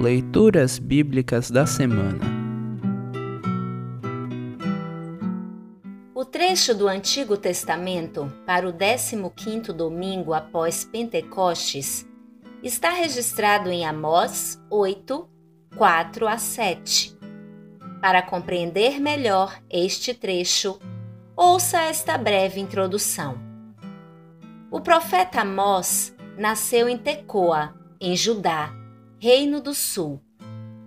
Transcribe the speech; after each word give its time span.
Leituras 0.00 0.78
Bíblicas 0.78 1.50
da 1.50 1.66
Semana 1.66 2.24
O 6.14 6.24
trecho 6.24 6.74
do 6.74 6.88
Antigo 6.88 7.36
Testamento 7.36 8.32
para 8.46 8.66
o 8.66 8.72
15º 8.72 9.74
domingo 9.74 10.32
após 10.32 10.86
Pentecostes 10.86 12.08
está 12.62 12.92
registrado 12.92 13.68
em 13.68 13.84
Amós 13.84 14.58
8, 14.70 15.28
4 15.76 16.26
a 16.26 16.38
7. 16.38 17.14
Para 18.00 18.22
compreender 18.22 18.98
melhor 18.98 19.60
este 19.68 20.14
trecho, 20.14 20.80
ouça 21.36 21.82
esta 21.82 22.16
breve 22.16 22.58
introdução. 22.58 23.38
O 24.70 24.80
profeta 24.80 25.42
Amós 25.42 26.16
nasceu 26.38 26.88
em 26.88 26.96
Tecoa, 26.96 27.74
em 28.00 28.16
Judá, 28.16 28.80
Reino 29.22 29.60
do 29.60 29.74
Sul, 29.74 30.18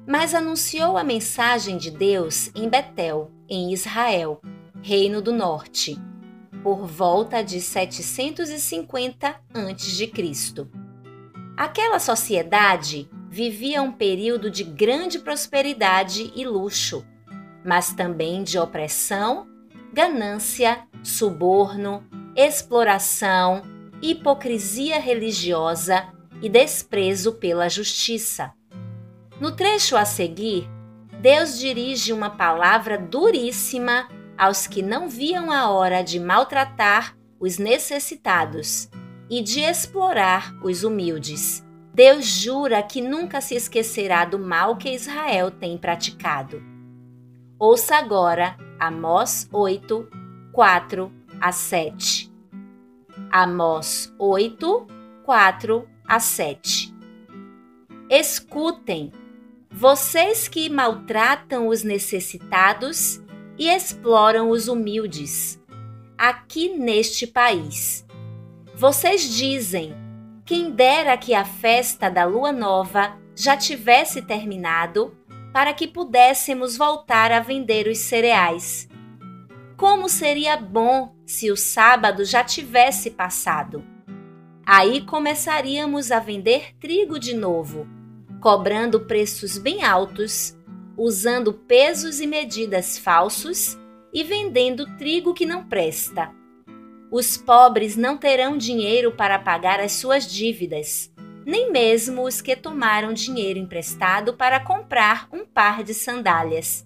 mas 0.07 0.33
anunciou 0.33 0.97
a 0.97 1.03
mensagem 1.03 1.77
de 1.77 1.91
Deus 1.91 2.49
em 2.55 2.67
Betel, 2.67 3.29
em 3.47 3.71
Israel, 3.71 4.41
Reino 4.81 5.21
do 5.21 5.31
Norte, 5.31 6.01
por 6.63 6.87
volta 6.87 7.43
de 7.43 7.61
750 7.61 9.27
a.C. 9.53 10.11
Aquela 11.55 11.99
sociedade 11.99 13.07
vivia 13.29 13.83
um 13.83 13.91
período 13.91 14.49
de 14.49 14.63
grande 14.63 15.19
prosperidade 15.19 16.33
e 16.35 16.43
luxo, 16.43 17.05
mas 17.63 17.93
também 17.93 18.41
de 18.41 18.57
opressão, 18.57 19.47
ganância, 19.93 20.87
suborno, 21.03 22.03
exploração, 22.35 23.61
hipocrisia 24.01 24.99
religiosa 24.99 26.11
e 26.43 26.49
desprezo 26.49 27.31
pela 27.31 27.69
justiça. 27.69 28.51
No 29.39 29.55
trecho 29.55 29.95
a 29.95 30.03
seguir, 30.03 30.69
Deus 31.21 31.57
dirige 31.57 32.11
uma 32.11 32.29
palavra 32.29 32.97
duríssima 32.97 34.09
aos 34.37 34.67
que 34.67 34.81
não 34.81 35.07
viam 35.07 35.49
a 35.49 35.69
hora 35.69 36.03
de 36.03 36.19
maltratar 36.19 37.15
os 37.39 37.57
necessitados 37.57 38.89
e 39.29 39.41
de 39.41 39.61
explorar 39.61 40.53
os 40.61 40.83
humildes. 40.83 41.65
Deus 41.93 42.25
jura 42.25 42.83
que 42.83 42.99
nunca 42.99 43.39
se 43.39 43.55
esquecerá 43.55 44.25
do 44.25 44.37
mal 44.37 44.75
que 44.75 44.89
Israel 44.89 45.49
tem 45.49 45.77
praticado. 45.77 46.61
Ouça 47.57 47.95
agora 47.95 48.57
Amós 48.77 49.47
8, 49.49 50.09
4 50.51 51.09
a 51.39 51.51
7. 51.53 52.29
Amós 53.31 54.13
8, 54.19 54.87
4 55.23 55.92
a 56.13 56.19
7. 56.19 56.93
Escutem, 58.07 59.11
vocês 59.71 60.47
que 60.47 60.69
maltratam 60.69 61.67
os 61.67 61.81
necessitados 61.81 63.19
e 63.57 63.67
exploram 63.67 64.51
os 64.51 64.67
humildes, 64.67 65.59
aqui 66.15 66.69
neste 66.69 67.25
país. 67.25 68.05
Vocês 68.75 69.27
dizem: 69.27 69.95
quem 70.45 70.69
dera 70.69 71.17
que 71.17 71.33
a 71.33 71.43
festa 71.43 72.09
da 72.09 72.25
lua 72.25 72.51
nova 72.51 73.17
já 73.35 73.57
tivesse 73.57 74.21
terminado 74.21 75.17
para 75.51 75.73
que 75.73 75.87
pudéssemos 75.87 76.77
voltar 76.77 77.31
a 77.31 77.39
vender 77.39 77.87
os 77.87 77.97
cereais. 77.97 78.87
Como 79.75 80.07
seria 80.07 80.57
bom 80.57 81.15
se 81.25 81.51
o 81.51 81.57
sábado 81.57 82.23
já 82.23 82.43
tivesse 82.43 83.09
passado! 83.09 83.92
Aí 84.65 85.01
começaríamos 85.01 86.09
a 86.09 86.19
vender 86.19 86.73
trigo 86.79 87.19
de 87.19 87.33
novo, 87.33 87.85
cobrando 88.39 89.01
preços 89.01 89.57
bem 89.57 89.83
altos, 89.83 90.57
usando 90.97 91.53
pesos 91.53 92.21
e 92.21 92.27
medidas 92.27 92.97
falsos 92.97 93.77
e 94.13 94.23
vendendo 94.23 94.85
trigo 94.97 95.33
que 95.33 95.45
não 95.45 95.65
presta. 95.65 96.31
Os 97.11 97.35
pobres 97.35 97.97
não 97.97 98.17
terão 98.17 98.57
dinheiro 98.57 99.11
para 99.11 99.37
pagar 99.37 99.81
as 99.81 99.91
suas 99.91 100.31
dívidas, 100.31 101.11
nem 101.45 101.69
mesmo 101.69 102.23
os 102.23 102.39
que 102.39 102.55
tomaram 102.55 103.11
dinheiro 103.11 103.59
emprestado 103.59 104.33
para 104.33 104.61
comprar 104.61 105.27
um 105.31 105.45
par 105.45 105.83
de 105.83 105.93
sandálias. 105.93 106.85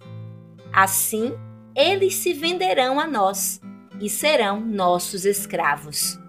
Assim, 0.73 1.31
eles 1.75 2.15
se 2.15 2.33
venderão 2.33 2.99
a 2.99 3.05
nós 3.05 3.61
e 4.01 4.09
serão 4.09 4.59
nossos 4.59 5.25
escravos. 5.25 6.19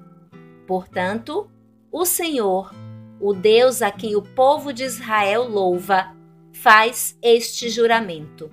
Portanto, 0.69 1.51
o 1.91 2.05
Senhor, 2.05 2.75
o 3.19 3.33
Deus 3.33 3.81
a 3.81 3.91
quem 3.91 4.15
o 4.15 4.21
povo 4.21 4.71
de 4.71 4.85
Israel 4.85 5.49
louva, 5.49 6.15
faz 6.53 7.17
este 7.23 7.71
juramento: 7.71 8.51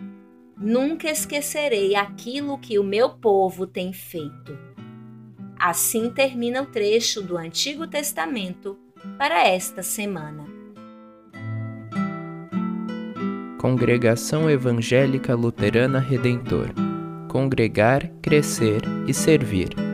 Nunca 0.57 1.11
esquecerei 1.11 1.93
aquilo 1.93 2.57
que 2.57 2.79
o 2.79 2.83
meu 2.85 3.09
povo 3.09 3.67
tem 3.67 3.91
feito. 3.91 4.57
Assim 5.59 6.09
termina 6.09 6.61
o 6.61 6.65
trecho 6.65 7.21
do 7.21 7.37
Antigo 7.37 7.85
Testamento 7.85 8.79
para 9.17 9.45
esta 9.45 9.83
semana. 9.83 10.45
Congregação 13.59 14.49
Evangélica 14.49 15.35
Luterana 15.35 15.99
Redentor 15.99 16.69
Congregar, 17.27 18.09
Crescer 18.21 18.81
e 19.05 19.13
Servir. 19.13 19.84